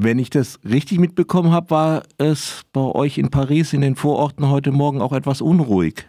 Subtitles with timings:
[0.00, 4.48] Wenn ich das richtig mitbekommen habe, war es bei euch in Paris in den Vororten
[4.48, 6.08] heute Morgen auch etwas unruhig.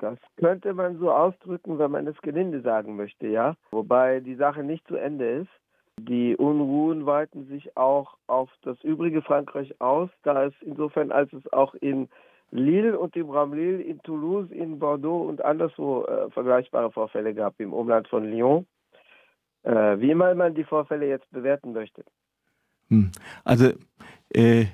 [0.00, 3.54] Das könnte man so ausdrücken, wenn man es gelinde sagen möchte, ja.
[3.70, 5.50] Wobei die Sache nicht zu Ende ist.
[6.00, 11.52] Die Unruhen weiten sich auch auf das übrige Frankreich aus, da es insofern, als es
[11.52, 12.08] auch in
[12.50, 17.72] Lille und im Raum in Toulouse, in Bordeaux und anderswo äh, vergleichbare Vorfälle gab im
[17.72, 18.66] Umland von Lyon.
[19.62, 22.02] Äh, wie immer man die Vorfälle jetzt bewerten möchte.
[22.90, 23.10] Hm.
[23.44, 23.72] Also
[24.30, 24.66] äh,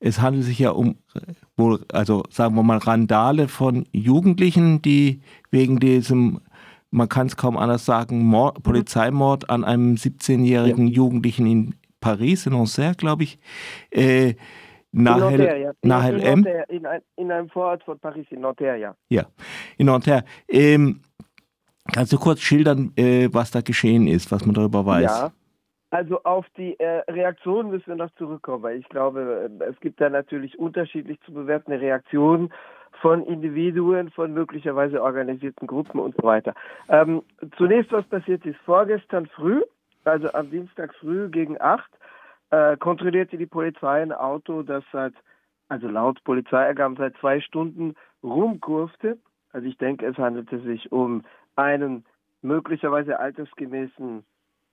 [0.00, 0.96] es handelt sich ja um,
[1.56, 6.40] wohl, also sagen wir mal, Randale von Jugendlichen, die wegen diesem,
[6.90, 8.62] man kann es kaum anders sagen, Mord, mhm.
[8.62, 10.94] Polizeimord an einem 17-jährigen ja.
[10.94, 13.38] Jugendlichen in Paris, in Auxerre, glaube ich,
[13.90, 14.34] äh,
[14.90, 15.72] nahe, ja.
[15.82, 16.46] nahe in, M.
[16.68, 18.96] In, ein, in, einem Vorort von Paris, in Nanterre, ja.
[19.10, 19.26] Ja,
[19.76, 20.24] in Nanterre.
[20.48, 21.00] Ähm,
[21.92, 25.04] kannst du kurz schildern, äh, was da geschehen ist, was man darüber weiß?
[25.04, 25.32] Ja,
[25.90, 30.00] also auf die äh, Reaktion müssen wir noch zurückkommen, weil ich glaube, äh, es gibt
[30.00, 32.52] da natürlich unterschiedlich zu bewertende Reaktionen
[33.00, 36.54] von Individuen, von möglicherweise organisierten Gruppen und so weiter.
[36.88, 37.22] Ähm,
[37.56, 39.62] zunächst, was passiert ist, vorgestern früh,
[40.04, 41.90] also am Dienstag früh gegen acht,
[42.50, 45.14] äh, kontrollierte die Polizei ein Auto, das seit,
[45.68, 49.18] also laut Polizeiergaben seit zwei Stunden rumkurfte.
[49.52, 51.24] Also ich denke, es handelte sich um
[51.56, 52.04] einen
[52.42, 54.24] möglicherweise altersgemäßen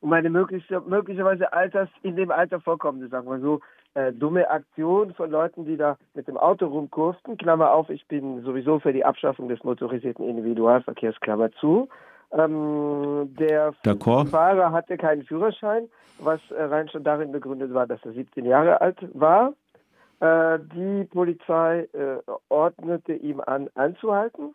[0.01, 3.59] um eine mögliche, möglicherweise alters, in dem Alter vorkommende, sagen wir so,
[3.95, 7.37] äh, dumme Aktion von Leuten, die da mit dem Auto rumkurften.
[7.37, 11.89] Klammer auf, ich bin sowieso für die Abschaffung des motorisierten Individualverkehrs, Klammer zu.
[12.31, 13.73] Ähm, der.
[14.29, 15.87] Fahrer hatte keinen Führerschein,
[16.19, 19.53] was äh, rein schon darin begründet war, dass er 17 Jahre alt war.
[20.19, 22.17] Äh, die Polizei äh,
[22.49, 24.53] ordnete ihm an, anzuhalten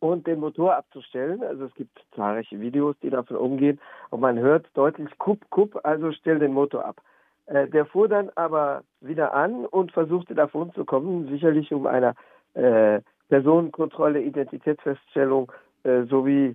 [0.00, 1.42] und den Motor abzustellen.
[1.42, 6.12] Also es gibt zahlreiche Videos, die davon umgehen und man hört deutlich Kupp, Kupp, also
[6.12, 7.00] stell den Motor ab.
[7.46, 12.14] Äh, der fuhr dann aber wieder an und versuchte davon zu kommen, sicherlich um einer
[12.54, 15.52] äh, Personenkontrolle, Identitätsfeststellung
[15.84, 16.54] äh, sowie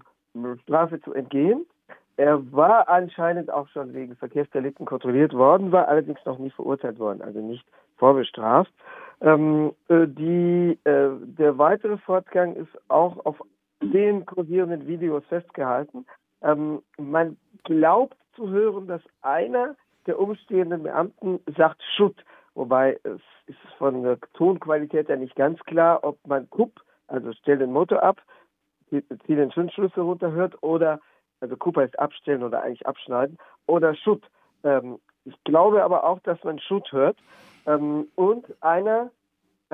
[0.64, 1.66] Strafe zu entgehen.
[2.18, 7.22] Er war anscheinend auch schon wegen Verkehrsdelikten kontrolliert worden, war allerdings noch nie verurteilt worden,
[7.22, 7.66] also nicht
[7.98, 8.72] vorbestraft.
[9.22, 11.03] Ähm, äh, die, äh,
[11.54, 13.40] der weitere Fortgang ist auch auf
[13.80, 16.06] den kursierenden Videos festgehalten.
[16.42, 19.76] Ähm, man glaubt zu hören, dass einer
[20.08, 22.26] der umstehenden Beamten sagt Schutt,
[22.56, 27.60] wobei es ist von der Tonqualität ja nicht ganz klar, ob man Kupp, also stell
[27.60, 28.20] den Motor ab,
[28.90, 31.00] zieh den Zündschlüssel runterhört oder,
[31.40, 33.38] also Kupp heißt abstellen oder eigentlich abschneiden,
[33.68, 34.24] oder Schutt.
[34.64, 37.18] Ähm, ich glaube aber auch, dass man Schutt hört.
[37.68, 39.12] Ähm, und einer,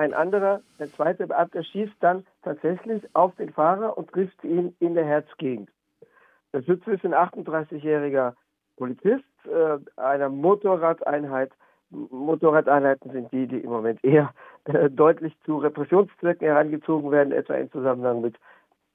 [0.00, 4.94] ein anderer, der zweite Beamte schießt dann tatsächlich auf den Fahrer und trifft ihn in
[4.94, 5.68] der Herzgegend.
[6.54, 8.32] Der Schütze ist ein 38-jähriger
[8.78, 11.52] Polizist äh, einer Motorradeinheit.
[11.90, 14.32] Motorradeinheiten sind die, die im Moment eher
[14.64, 18.36] äh, deutlich zu Repressionszwecken herangezogen werden, etwa im Zusammenhang mit,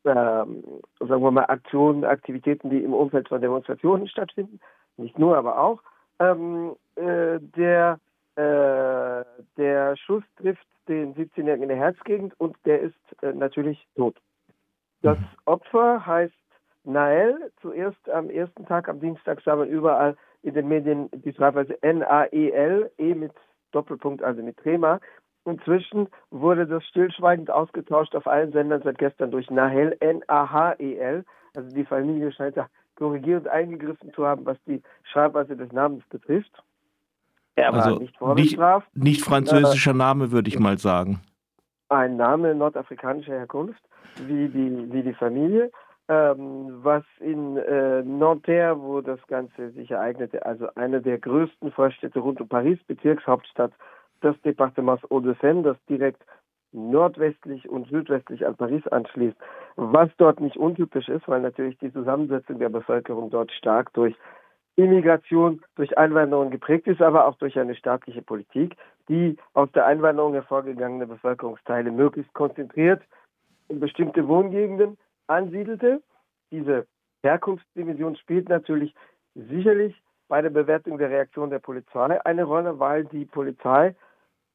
[0.06, 0.64] ähm,
[1.00, 4.60] sagen wir mal, Aktionen, Aktivitäten, die im Umfeld von Demonstrationen stattfinden.
[4.98, 5.84] Nicht nur, aber auch.
[6.20, 8.00] Ähm, äh, der
[8.36, 9.24] äh,
[9.56, 14.16] der Schuss trifft den 17-Jährigen in der Herzgegend und der ist äh, natürlich tot.
[15.02, 15.18] Das.
[15.46, 16.34] Opfer heißt
[16.84, 17.52] Nael.
[17.62, 22.92] Zuerst am ersten Tag, am Dienstag, sah man überall in den Medien die Schreibweise N-A-E-L,
[22.98, 23.34] E mit
[23.72, 25.00] Doppelpunkt, also mit Trema.
[25.46, 31.24] Inzwischen wurde das stillschweigend ausgetauscht auf allen Sendern seit gestern durch Nahel, N-A-H-E-L.
[31.56, 36.64] Also die Familie scheint da korrigierend eingegriffen zu haben, was die Schreibweise des Namens betrifft.
[37.56, 38.88] Er war also nicht vorbestraft.
[38.96, 41.22] Nicht, nicht französischer äh, Name, würde ich mal sagen.
[41.90, 43.82] Ein Name nordafrikanischer Herkunft,
[44.28, 45.72] wie die, wie die Familie.
[46.08, 52.20] Ähm, was in äh, Nanterre, wo das Ganze sich ereignete, also eine der größten Vorstädte
[52.20, 53.72] rund um Paris, Bezirkshauptstadt
[54.22, 56.22] des Departements Hauts-de-Seine, das direkt
[56.72, 59.38] nordwestlich und südwestlich an Paris anschließt,
[59.78, 64.16] was dort nicht untypisch ist, weil natürlich die Zusammensetzung der Bevölkerung dort stark durch
[64.78, 68.76] Immigration durch Einwanderung geprägt ist, aber auch durch eine staatliche Politik,
[69.08, 73.02] die aus der Einwanderung hervorgegangene Bevölkerungsteile möglichst konzentriert
[73.70, 76.02] in bestimmte Wohngegenden ansiedelte.
[76.52, 76.88] Diese
[77.24, 78.94] Herkunftsdimension spielt natürlich
[79.34, 79.96] sicherlich
[80.28, 83.96] bei der Bewertung der Reaktion der Polizei eine Rolle, weil die Polizei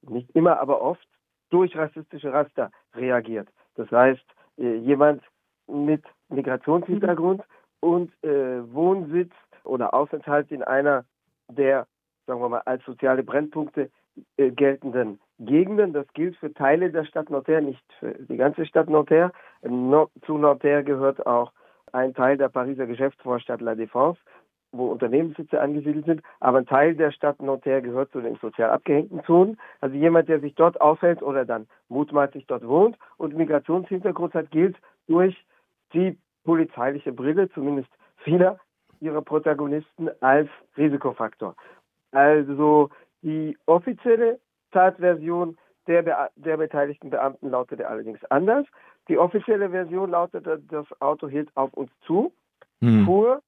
[0.02, 1.06] nicht immer, aber oft
[1.50, 3.48] durch rassistische Raster reagiert.
[3.74, 4.24] Das heißt,
[4.58, 5.22] äh, jemand
[5.66, 7.42] mit Migrationshintergrund
[7.80, 9.32] und äh, Wohnsitz
[9.70, 11.04] oder Aufenthalt in einer
[11.48, 11.86] der,
[12.26, 13.90] sagen wir mal, als soziale Brennpunkte
[14.36, 15.92] äh, geltenden Gegenden.
[15.92, 19.32] Das gilt für Teile der Stadt Nanterre, nicht für die ganze Stadt Nanterre.
[19.62, 21.52] Zu Nanterre gehört auch
[21.92, 24.18] ein Teil der Pariser Geschäftsvorstadt La Défense.
[24.72, 29.24] wo Unternehmenssitze angesiedelt sind, aber ein Teil der Stadt Nanterre gehört zu den sozial abgehängten
[29.24, 29.58] Zonen.
[29.80, 34.76] Also jemand, der sich dort aufhält oder dann mutmaßlich dort wohnt und Migrationshintergrund hat, gilt
[35.08, 35.36] durch
[35.92, 38.60] die polizeiliche Brille, zumindest vieler
[39.00, 41.54] ihrer Protagonisten, als Risikofaktor.
[42.12, 42.90] Also
[43.22, 44.38] die offizielle
[44.72, 45.56] Tatversion
[45.86, 48.66] der, der beteiligten Beamten lautete allerdings anders.
[49.08, 52.32] Die offizielle Version lautete, das Auto hielt auf uns zu,
[52.80, 53.04] hm.
[53.04, 53.42] fuhr,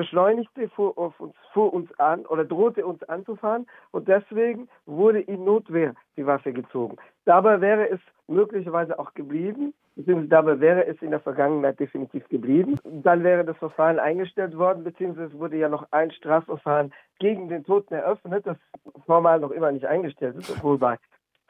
[0.00, 5.94] beschleunigte, auf uns, fuhr uns an oder drohte uns anzufahren und deswegen wurde in Notwehr
[6.16, 6.96] die Waffe gezogen.
[7.26, 12.76] Dabei wäre es möglicherweise auch geblieben, beziehungsweise dabei wäre es in der Vergangenheit definitiv geblieben.
[12.84, 17.92] Dann wäre das Verfahren eingestellt worden, beziehungsweise wurde ja noch ein Strafverfahren gegen den Toten
[17.92, 18.56] eröffnet, das
[19.04, 20.96] formal noch immer nicht eingestellt ist, obwohl bei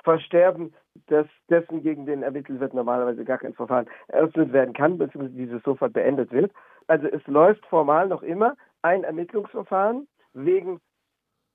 [0.02, 0.74] Versterben
[1.08, 5.62] des, dessen, gegen den ermittelt wird, normalerweise gar kein Verfahren eröffnet werden kann, beziehungsweise dieses
[5.62, 6.50] sofort beendet wird.
[6.90, 10.80] Also es läuft formal noch immer ein Ermittlungsverfahren wegen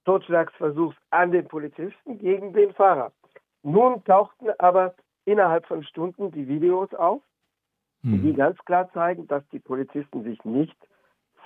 [0.06, 3.12] Totschlagsversuchs an den Polizisten gegen den Fahrer.
[3.62, 4.96] Nun tauchten aber
[5.26, 7.22] innerhalb von Stunden die Videos auf,
[8.04, 8.22] hm.
[8.22, 10.78] die ganz klar zeigen, dass die Polizisten sich nicht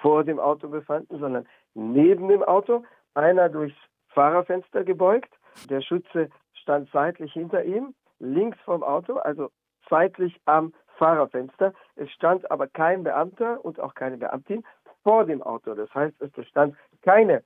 [0.02, 2.84] vor dem Auto befanden, sondern neben dem Auto,
[3.16, 3.78] einer durchs
[4.10, 5.34] Fahrerfenster gebeugt.
[5.68, 9.50] Der Schütze stand seitlich hinter ihm, links vom Auto, also
[9.90, 11.74] seitlich am Fahrerfenster.
[11.96, 14.64] Es stand aber kein Beamter und auch keine Beamtin
[15.04, 15.74] vor dem Auto.
[15.74, 17.44] Das heißt, es bestand keine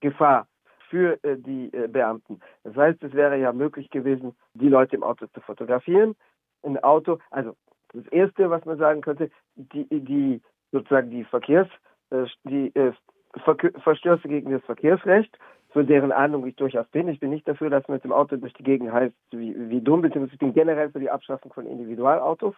[0.00, 0.46] Gefahr
[0.88, 2.40] für äh, die äh, Beamten.
[2.62, 6.14] Das heißt, es wäre ja möglich gewesen, die Leute im Auto zu fotografieren.
[6.62, 7.56] Ein Auto, also
[7.92, 11.68] das Erste, was man sagen könnte, die, die sozusagen die Verkehrs,
[12.10, 12.92] äh, die äh,
[13.82, 15.36] Verstöße gegen das Verkehrsrecht
[15.72, 17.08] für deren Ahnung ich durchaus bin.
[17.08, 19.80] Ich bin nicht dafür, dass man mit dem Auto durch die Gegend heißt, wie, wie
[19.80, 22.54] dumm, beziehungsweise ich bin generell für die Abschaffung von Individualautos,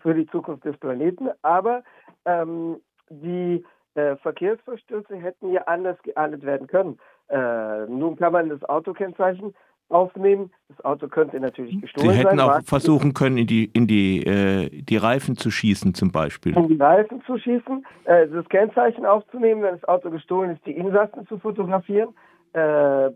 [0.00, 1.30] für die Zukunft des Planeten.
[1.42, 1.82] Aber
[2.24, 2.76] ähm,
[3.10, 3.64] die
[3.94, 6.98] äh, Verkehrsverstöße hätten ja anders geahndet werden können.
[7.28, 9.54] Äh, nun kann man das Autokennzeichen
[9.88, 10.50] aufnehmen.
[10.68, 12.16] Das Auto könnte natürlich gestohlen sein.
[12.16, 15.94] Sie hätten sein, auch versuchen können, in die, in die, äh, die Reifen zu schießen
[15.94, 16.56] zum Beispiel.
[16.56, 20.72] In die Reifen zu schießen, äh, das Kennzeichen aufzunehmen, wenn das Auto gestohlen ist, die
[20.72, 22.14] Insassen zu fotografieren
[22.54, 23.10] äh,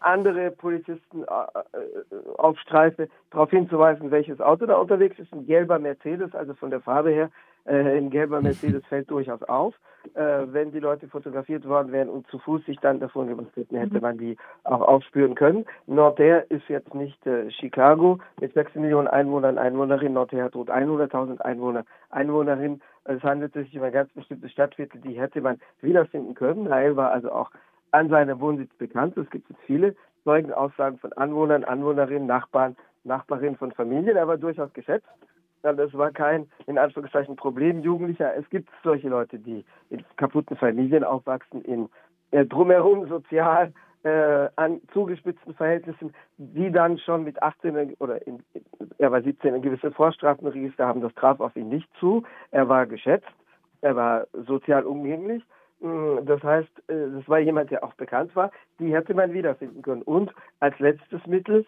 [0.00, 5.32] andere Polizisten äh, äh, auf Streife darauf hinzuweisen, welches Auto da unterwegs ist.
[5.32, 7.30] Ein gelber Mercedes, also von der Farbe her,
[7.64, 9.74] äh, ein gelber Mercedes fällt durchaus auf.
[10.14, 14.00] Äh, wenn die Leute fotografiert worden wären und zu Fuß sich dann davon hätten, hätte
[14.00, 15.64] man die auch aufspüren können.
[15.86, 20.14] Nanterre ist jetzt nicht äh, Chicago mit 6 Millionen Einwohnern, Einwohnerinnen.
[20.14, 22.82] Nanterre hat rund 100.000 Einwohner, Einwohnerinnen.
[23.04, 26.64] Es handelt sich um ein ganz bestimmtes Stadtviertel, die hätte man wiederfinden können.
[26.64, 27.50] Nael war also auch
[27.92, 29.16] an seinem Wohnsitz bekannt.
[29.16, 29.94] Es gibt jetzt viele
[30.24, 35.06] Zeugenaussagen von Anwohnern, Anwohnerinnen, Nachbarn, Nachbarinnen von Familien, aber durchaus geschätzt.
[35.62, 38.34] Das war kein, in Anführungszeichen, Problem Jugendlicher.
[38.34, 41.88] Es gibt solche Leute, die in kaputten Familien aufwachsen, in
[42.32, 43.72] äh, drumherum sozial
[44.02, 48.42] äh, an zugespitzten Verhältnissen, die dann schon mit 18 oder in,
[48.98, 51.00] er war 17 ein gewisses Vorstrafenregister haben.
[51.00, 52.24] Das traf auf ihn nicht zu.
[52.50, 53.30] Er war geschätzt,
[53.82, 55.44] er war sozial umgänglich
[55.82, 60.02] das heißt, äh, das war jemand, der auch bekannt war, die hätte man wiederfinden können.
[60.02, 61.66] Und als letztes Mittel,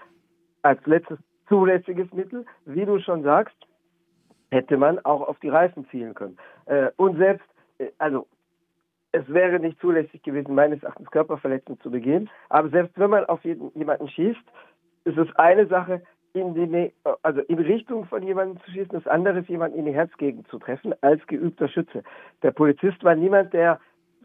[0.62, 1.19] als letztes
[1.49, 3.56] zulässiges Mittel, wie du schon sagst,
[4.50, 6.37] hätte man auch auf die Reifen zielen können.
[6.66, 7.46] Äh, und selbst,
[7.78, 8.28] äh, also
[9.11, 13.44] es wäre nicht zulässig gewesen, meines Erachtens Körperverletzung zu begehen, aber selbst wenn man auf
[13.44, 14.44] jeden, jemanden schießt,
[15.05, 16.03] ist es eine Sache,
[16.34, 19.94] in die, also in Richtung von jemandem zu schießen, das andere ist, jemanden in die
[19.94, 22.03] Herzgegend zu treffen, als geübter Schütze.
[22.43, 23.79] Der Polizist war niemand, der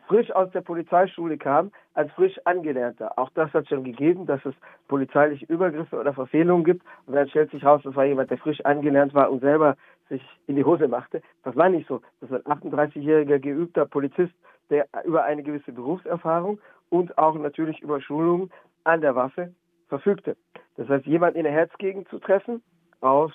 [0.09, 3.17] frisch aus der Polizeischule kam, als frisch Angelernter.
[3.17, 4.55] Auch das hat schon gegeben, dass es
[4.87, 6.83] polizeiliche Übergriffe oder Verfehlungen gibt.
[7.05, 9.77] Und dann stellt sich raus, das war jemand, der frisch angelernt war und selber
[10.09, 11.21] sich in die Hose machte.
[11.43, 12.01] Das war nicht so.
[12.21, 14.33] Das war ein 38-jähriger geübter Polizist,
[14.71, 18.51] der über eine gewisse Berufserfahrung und auch natürlich über Schulungen
[18.85, 19.53] an der Waffe
[19.89, 20.35] verfügte.
[20.75, 22.63] Das heißt, jemand in der Herzgegend zu treffen,
[23.01, 23.31] aus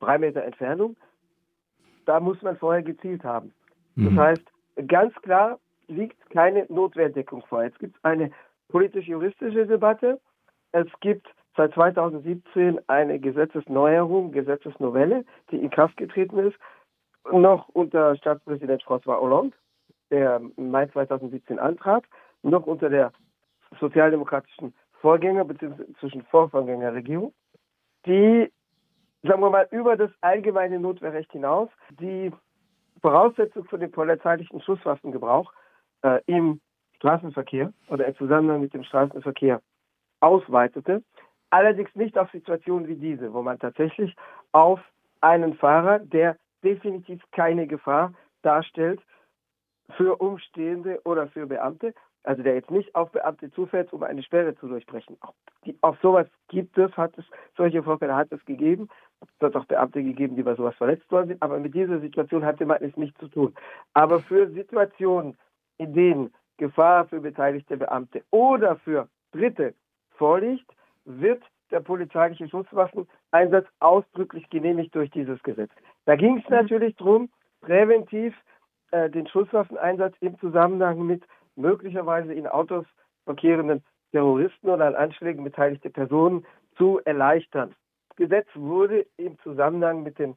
[0.00, 0.96] drei Meter Entfernung,
[2.06, 3.52] da muss man vorher gezielt haben.
[3.94, 4.18] Das mhm.
[4.18, 4.44] heißt,
[4.88, 5.58] ganz klar,
[5.88, 7.64] liegt keine Notwehrdeckung vor.
[7.64, 8.30] Jetzt gibt es eine
[8.68, 10.20] politisch-juristische Debatte.
[10.72, 11.26] Es gibt
[11.56, 16.56] seit 2017 eine Gesetzesneuerung, Gesetzesnovelle, die in Kraft getreten ist,
[17.30, 19.56] noch unter Staatspräsident François Hollande,
[20.10, 22.04] der im Mai 2017 antrat,
[22.42, 23.12] noch unter der
[23.80, 25.84] sozialdemokratischen Vorgänger- bzw.
[26.00, 27.32] zwischen Vorvorgängerregierung,
[28.06, 28.50] die,
[29.22, 32.32] sagen wir mal, über das allgemeine Notwehrrecht hinaus die
[33.00, 35.52] Voraussetzung für den polizeilichen Schusswaffengebrauch
[36.02, 36.60] äh, im
[36.96, 39.60] Straßenverkehr oder im Zusammenhang mit dem Straßenverkehr
[40.20, 41.02] ausweitete.
[41.50, 44.14] Allerdings nicht auf Situationen wie diese, wo man tatsächlich
[44.52, 44.80] auf
[45.20, 48.12] einen Fahrer, der definitiv keine Gefahr
[48.42, 49.00] darstellt,
[49.96, 54.54] für Umstehende oder für Beamte, also der jetzt nicht auf Beamte zufällt, um eine Sperre
[54.56, 55.16] zu durchbrechen.
[55.20, 55.32] Auch,
[55.64, 57.24] die, auch sowas gibt es, hat es,
[57.56, 58.88] solche Vorfälle hat es gegeben.
[59.22, 62.44] Es hat auch Beamte gegeben, die bei sowas verletzt worden sind, aber mit dieser Situation
[62.44, 63.54] hatte man es nicht zu tun.
[63.94, 65.38] Aber für Situationen,
[65.78, 69.74] in denen Gefahr für beteiligte Beamte oder für Dritte
[70.10, 70.70] vorliegt,
[71.04, 75.70] wird der polizeiliche Schusswaffeneinsatz ausdrücklich genehmigt durch dieses Gesetz.
[76.06, 77.30] Da ging es natürlich darum,
[77.60, 78.34] präventiv
[78.90, 81.22] äh, den Schusswaffeneinsatz im Zusammenhang mit
[81.56, 82.86] möglicherweise in Autos
[83.24, 87.74] verkehrenden Terroristen oder an Anschlägen beteiligte Personen zu erleichtern.
[88.08, 90.36] Das Gesetz wurde im Zusammenhang mit den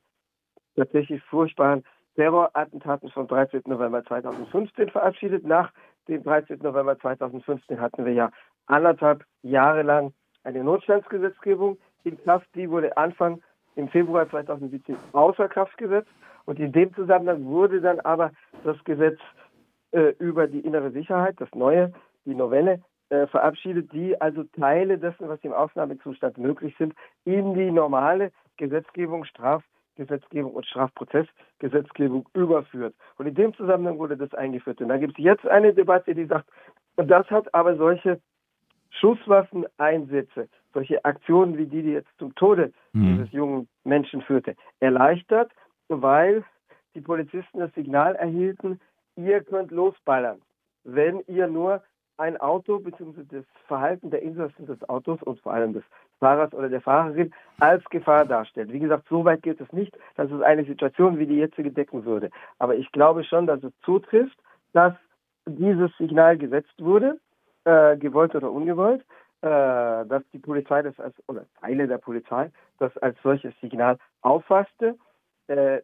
[0.76, 1.84] tatsächlich furchtbaren
[2.16, 3.62] Terrorattentaten vom 13.
[3.66, 5.46] November 2015 verabschiedet.
[5.46, 5.72] Nach
[6.08, 6.60] dem 13.
[6.62, 8.32] November 2015 hatten wir ja
[8.66, 10.14] anderthalb Jahre lang
[10.44, 12.48] eine Notstandsgesetzgebung in Kraft.
[12.56, 13.42] Die wurde Anfang
[13.76, 16.10] im Februar 2017 außer Kraft gesetzt.
[16.46, 18.32] Und in dem Zusammenhang wurde dann aber
[18.64, 19.20] das Gesetz
[19.92, 21.94] äh, über die innere Sicherheit, das neue,
[22.26, 26.94] die Novelle, äh, verabschiedet, die also Teile dessen, was im Ausnahmezustand möglich sind,
[27.26, 29.26] in die normale Gesetzgebung,
[29.92, 32.96] Strafgesetzgebung und Strafprozessgesetzgebung überführt.
[33.18, 34.82] Und in dem Zusammenhang wurde das eingeführt.
[34.82, 36.50] Und da gibt es jetzt eine Debatte, die sagt,
[36.96, 38.20] das hat aber solche
[38.92, 43.18] Schusswaffeneinsätze, solche Aktionen wie die, die jetzt zum Tode mhm.
[43.18, 45.52] dieses jungen Menschen führte, erleichtert,
[45.88, 46.44] weil
[46.96, 48.80] die Polizisten das Signal erhielten,
[49.16, 50.42] ihr könnt losballern,
[50.84, 51.82] wenn ihr nur
[52.18, 53.24] ein Auto bzw.
[53.30, 55.84] das Verhalten der Insassen des Autos und vor allem des
[56.22, 58.72] Fahrers oder der Fahrerin als Gefahr darstellt.
[58.72, 62.06] Wie gesagt, so weit geht es nicht, dass es eine Situation wie die jetzige decken
[62.06, 62.30] würde.
[62.60, 64.38] Aber ich glaube schon, dass es zutrifft,
[64.72, 64.94] dass
[65.46, 67.20] dieses Signal gesetzt wurde,
[67.66, 69.02] äh, gewollt oder ungewollt,
[69.42, 74.96] äh, dass die Polizei das als, oder Teile der Polizei das als solches Signal auffasste.
[75.48, 75.82] Äh,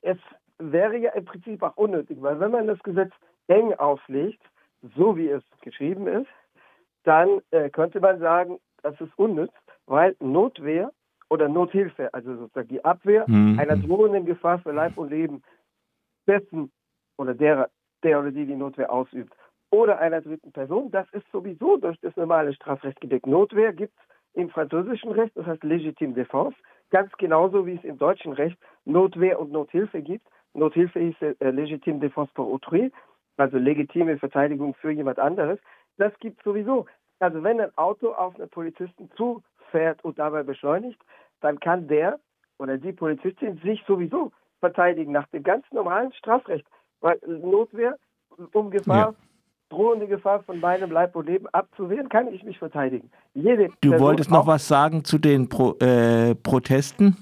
[0.00, 0.18] es
[0.58, 3.12] wäre ja im Prinzip auch unnötig, weil wenn man das Gesetz
[3.48, 4.40] eng auflegt,
[4.96, 6.28] so wie es geschrieben ist,
[7.04, 9.52] dann äh, könnte man sagen, das ist unnütz,
[9.86, 10.92] weil Notwehr
[11.28, 13.58] oder Nothilfe, also sozusagen die Abwehr mhm.
[13.58, 15.42] einer drohenden Gefahr für Leib und Leben
[16.26, 16.72] dessen
[17.16, 17.68] oder derer,
[18.02, 19.32] der oder die die Notwehr ausübt,
[19.70, 23.26] oder einer dritten Person, das ist sowieso durch das normale Strafrecht gedeckt.
[23.26, 26.54] Notwehr gibt es im französischen Recht, das heißt Legitime Défense,
[26.90, 30.26] ganz genauso wie es im deutschen Recht Notwehr und Nothilfe gibt.
[30.54, 32.92] Nothilfe ist äh, Legitime Défense pour autrui,
[33.36, 35.58] also legitime Verteidigung für jemand anderes.
[35.98, 36.86] Das gibt sowieso.
[37.18, 39.10] Also wenn ein Auto auf einen Polizisten
[39.76, 40.98] zufährt und dabei beschleunigt,
[41.40, 42.18] dann kann der
[42.58, 46.66] oder die Polizistin sich sowieso verteidigen nach dem ganz normalen Strafrecht.
[47.00, 47.96] Weil Notwehr
[48.52, 49.14] um Gefahr ja
[49.68, 53.10] drohende Gefahr von meinem Leib und Leben abzuwehren, kann ich mich verteidigen.
[53.34, 57.16] Jede du Person wolltest noch was sagen zu den Pro, äh, Protesten?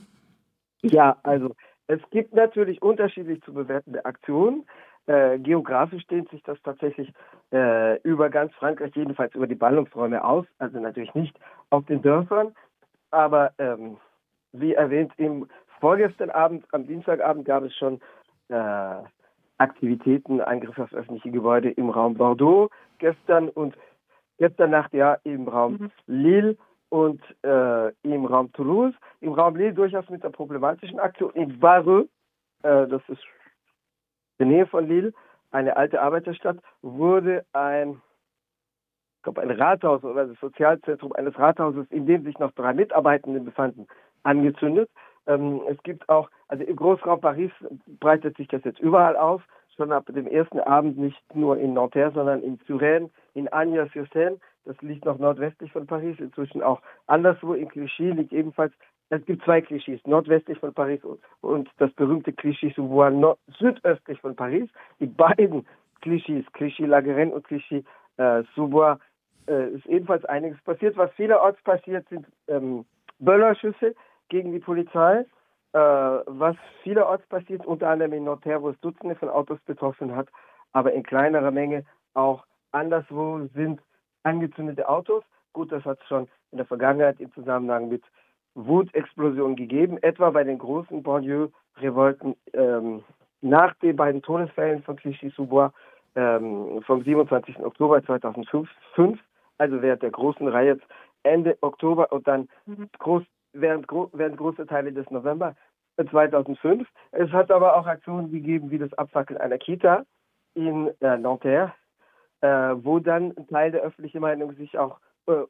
[0.83, 1.55] Ja, also
[1.87, 4.67] es gibt natürlich unterschiedlich zu bewertende Aktionen.
[5.07, 7.13] Äh, geografisch dehnt sich das tatsächlich
[7.53, 12.55] äh, über ganz Frankreich, jedenfalls über die Ballungsräume aus, also natürlich nicht auf den Dörfern,
[13.11, 13.99] aber ähm,
[14.53, 15.47] wie erwähnt, im
[15.81, 18.01] vorgestern Abend, am Dienstagabend gab es schon
[18.49, 19.03] äh,
[19.59, 23.77] Aktivitäten, Angriffe auf öffentliche Gebäude im Raum Bordeaux gestern und
[24.39, 25.91] gestern Nacht ja im Raum mhm.
[26.07, 26.57] Lille
[26.89, 28.95] und äh, im Raum Toulouse.
[29.21, 31.33] Im Raum Lille durchaus mit der problematischen Aktion.
[31.35, 32.09] In Barreux,
[32.63, 33.23] äh, das ist
[34.39, 35.13] in der Nähe von Lille,
[35.51, 38.01] eine alte Arbeiterstadt, wurde ein,
[39.17, 43.41] ich glaube, ein Rathaus oder das Sozialzentrum eines Rathauses, in dem sich noch drei Mitarbeitende
[43.41, 43.87] befanden,
[44.25, 44.91] angezündet.
[45.27, 47.53] Ähm, es gibt auch, also im Großraum Paris
[48.01, 49.41] breitet sich das jetzt überall aus,
[49.77, 54.81] schon ab dem ersten Abend nicht nur in Nanterre, sondern in Suresnes, in Agnes-sur-Seine, das
[54.81, 58.73] liegt noch nordwestlich von Paris, inzwischen auch anderswo, in Clichy liegt ebenfalls,
[59.11, 61.01] es gibt zwei Klischees, nordwestlich von Paris
[61.41, 64.69] und das berühmte Clichy-sous-Bois südöstlich von Paris.
[64.99, 65.67] Die beiden
[66.01, 68.99] Klischees, Clichy-la-Garenne und Clichy-sous-Bois,
[69.47, 70.97] äh, ist ebenfalls einiges passiert.
[70.97, 72.85] Was vielerorts passiert, sind ähm,
[73.19, 73.95] Böllerschüsse,
[74.29, 75.27] gegen die Polizei,
[75.73, 80.29] äh, was vielerorts passiert, unter anderem in Nanterre, wo es Dutzende von Autos betroffen hat,
[80.73, 81.85] aber in kleinerer Menge
[82.15, 83.81] auch anderswo sind
[84.23, 85.23] angezündete Autos.
[85.53, 88.03] Gut, das hat es schon in der Vergangenheit im Zusammenhang mit
[88.55, 93.03] Wutexplosionen gegeben, etwa bei den großen Banlieue-Revolten ähm,
[93.41, 95.73] nach den beiden Todesfällen von Clichy-sous-Bois
[96.15, 97.59] ähm, vom 27.
[97.61, 98.69] Oktober 2005,
[99.59, 100.79] also während der großen Reihe
[101.25, 102.89] Ende Oktober und dann mhm.
[102.99, 105.55] groß während, während große Teile des November
[105.97, 106.87] 2005.
[107.13, 110.05] Es hat aber auch Aktionen gegeben wie das Abfackeln einer Kita
[110.55, 111.73] in äh, Nanterre,
[112.41, 115.43] äh, wo dann ein Teil der öffentlichen Meinung sich auch, äh,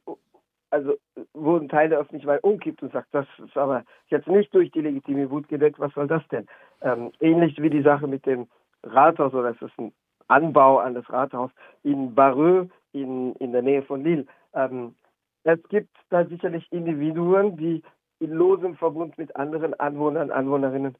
[0.74, 0.94] also
[1.34, 4.72] wo ein Teil der öffentlichen Meinung umkippt und sagt, das ist aber jetzt nicht durch
[4.72, 6.46] die legitime Wut gedeckt, was soll das denn?
[6.82, 8.48] Ähm, ähnlich wie die Sache mit dem
[8.82, 9.92] Rathaus oder es ist ein
[10.26, 11.50] Anbau an das Rathaus
[11.84, 14.26] in Barreux in, in der Nähe von Lille.
[14.52, 14.96] Ähm,
[15.44, 17.82] es gibt da sicherlich Individuen, die
[18.18, 20.96] in losem Verbund mit anderen Anwohnern, Anwohnerinnen,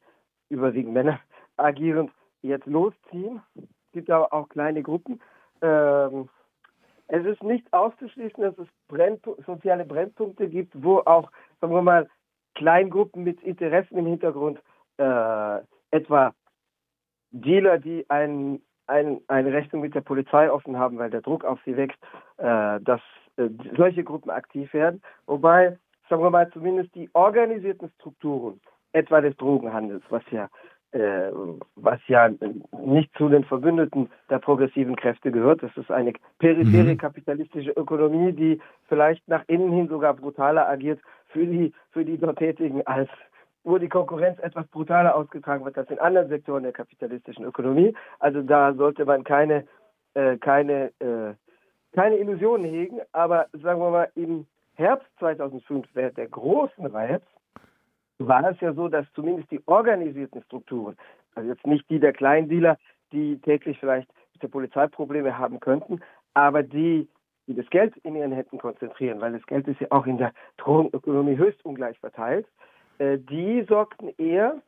[0.49, 1.19] überwiegend Männer,
[1.57, 3.41] agierend jetzt losziehen.
[3.55, 5.19] Es gibt aber auch kleine Gruppen.
[5.61, 6.29] Ähm,
[7.07, 11.31] es ist nicht auszuschließen, dass es Brennpu soziale Brennpunkte gibt, wo auch,
[11.61, 12.09] sagen wir mal,
[12.55, 14.59] Kleingruppen mit Interessen im Hintergrund,
[14.97, 15.59] äh,
[15.91, 16.33] etwa
[17.31, 21.59] Dealer, die ein, ein, eine Rechnung mit der Polizei offen haben, weil der Druck auf
[21.65, 21.99] sie wächst,
[22.37, 23.01] äh, dass
[23.37, 25.01] äh, solche Gruppen aktiv werden.
[25.25, 25.77] Wobei,
[26.09, 28.61] sagen wir mal, zumindest die organisierten Strukturen,
[28.93, 30.49] etwa des Drogenhandels, was ja
[30.95, 32.29] was ja
[32.83, 35.61] nicht zu den Verbündeten der progressiven Kräfte gehört.
[35.61, 36.97] Das ist eine periphere mhm.
[36.97, 42.37] kapitalistische Ökonomie, die vielleicht nach innen hin sogar brutaler agiert für die, für die dort
[42.37, 43.09] Tätigen, als
[43.65, 47.93] wo die Konkurrenz etwas brutaler ausgetragen wird als in anderen Sektoren der kapitalistischen Ökonomie.
[48.19, 49.65] Also da sollte man keine,
[50.13, 51.33] äh, keine, äh,
[51.93, 53.01] keine Illusionen hegen.
[53.11, 57.25] Aber sagen wir mal, im Herbst 2005 während der großen Riots
[58.19, 60.95] war es ja so, dass zumindest die organisierten Strukturen,
[61.35, 62.77] also jetzt nicht die der Kleindealer,
[63.11, 66.01] die täglich vielleicht mit der Polizei Probleme haben könnten,
[66.33, 67.07] aber die,
[67.47, 70.33] die das Geld in ihren Händen konzentrieren, weil das Geld ist ja auch in der
[70.57, 72.47] Drogenökonomie höchst ungleich verteilt,
[72.97, 74.61] äh, die sorgten eher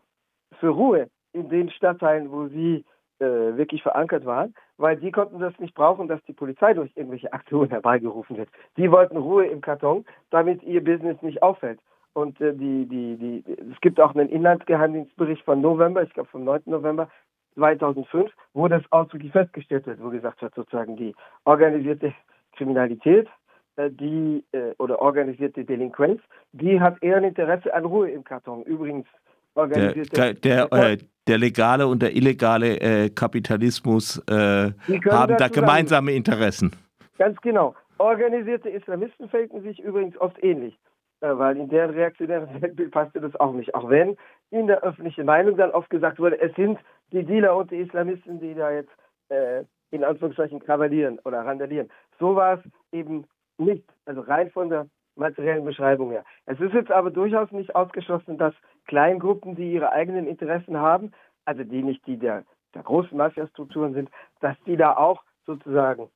[0.60, 2.86] für Ruhe in den Stadtteilen, wo sie
[3.20, 7.34] äh, wirklich verankert waren, weil die konnten das nicht brauchen, dass die Polizei durch irgendwelche
[7.34, 8.50] Aktionen herbeigerufen wird.
[8.78, 11.80] Die wollten Ruhe im Karton, damit ihr Business nicht auffällt.
[12.18, 16.46] Und äh, die, die, die, es gibt auch einen Inlandsgeheimdienstbericht von November, ich glaube vom
[16.46, 16.62] 9.
[16.66, 17.10] November
[17.54, 21.14] 2005, wo das ausdrücklich festgestellt wird, wo gesagt wird, sozusagen die
[21.46, 22.16] organisierte
[22.56, 23.28] Kriminalität,
[23.76, 26.20] äh, die äh, oder organisierte Delinquenz,
[26.54, 28.64] die hat eher ein Interesse an Ruhe im Karton.
[28.64, 29.06] Übrigens
[29.54, 30.98] organisierte der, der, äh,
[31.28, 34.72] der legale und der illegale äh, Kapitalismus äh,
[35.12, 36.72] haben da gemeinsame Interessen.
[37.20, 37.76] Ganz genau.
[38.00, 40.76] Organisierte Islamisten verhielten sich übrigens oft ähnlich
[41.22, 43.74] weil in deren reaktionären Weltbild passte das auch nicht.
[43.76, 44.18] Auch wenn
[44.52, 46.80] in der öffentlichen Meinung dann oft gesagt wurde, es sind
[47.12, 48.92] die Dealer und die Islamisten, die da jetzt
[49.30, 51.90] äh, in Anführungszeichen kavalieren oder randalieren.
[52.20, 52.60] So war es
[52.92, 53.26] eben
[53.58, 56.24] nicht, also rein von der materiellen Beschreibung her.
[56.46, 58.54] Es ist jetzt aber durchaus nicht ausgeschlossen, dass
[58.86, 61.12] Kleingruppen, die ihre eigenen Interessen haben,
[61.46, 62.44] also die nicht die der,
[62.76, 64.10] der großen Mafia-Strukturen sind,
[64.42, 66.10] dass die da auch sozusagen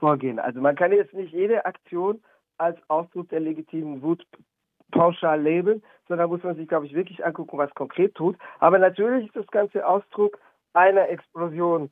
[0.00, 0.38] vorgehen.
[0.38, 2.20] Also man kann jetzt nicht jede Aktion
[2.58, 4.26] als Ausdruck der legitimen Wut
[4.90, 8.36] pauschal labeln, sondern muss man sich, glaube ich, wirklich angucken, was konkret tut.
[8.58, 10.38] Aber natürlich ist das Ganze Ausdruck
[10.72, 11.90] einer Explosion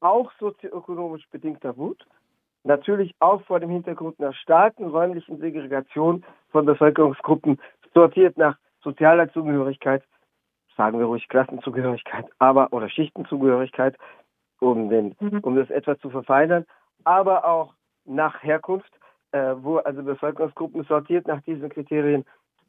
[0.00, 2.04] auch sozioökonomisch bedingter Wut.
[2.64, 7.60] Natürlich auch vor dem Hintergrund einer starken räumlichen Segregation von Bevölkerungsgruppen,
[7.94, 10.02] sortiert nach sozialer Zugehörigkeit,
[10.76, 13.96] sagen wir ruhig Klassenzugehörigkeit, aber oder Schichtenzugehörigkeit,
[14.60, 15.40] um, den, mhm.
[15.40, 16.64] um das etwas zu verfeinern,
[17.04, 17.74] aber auch
[18.04, 18.92] nach Herkunft
[19.32, 22.24] äh, wo also Bevölkerungsgruppen sortiert nach diesen Kriterien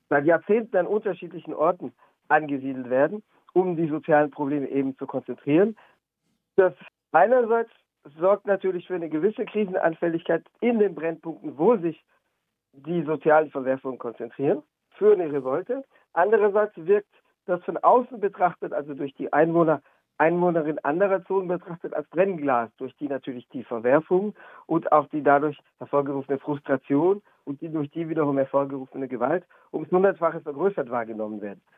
[0.09, 1.93] seit Jahrzehnten an unterschiedlichen Orten
[2.27, 3.23] angesiedelt werden,
[3.53, 5.75] um die sozialen Probleme eben zu konzentrieren.
[6.55, 6.73] Das
[7.11, 7.71] einerseits
[8.19, 12.03] sorgt natürlich für eine gewisse Krisenanfälligkeit in den Brennpunkten, wo sich
[12.73, 14.63] die sozialen Verwerfungen konzentrieren,
[14.97, 15.83] für eine Revolte.
[16.13, 17.13] Andererseits wirkt
[17.45, 19.81] das von außen betrachtet, also durch die Einwohner
[20.17, 24.35] Einwohnerin anderer Zonen betrachtet als Brennglas, durch die natürlich die Verwerfung
[24.67, 30.41] und auch die dadurch hervorgerufene Frustration und die durch die wiederum hervorgerufene Gewalt ums hundertfache
[30.41, 31.61] vergrößert wahrgenommen werden.